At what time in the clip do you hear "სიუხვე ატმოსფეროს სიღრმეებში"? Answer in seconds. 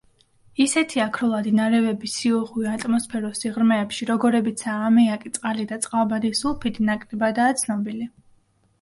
2.21-4.09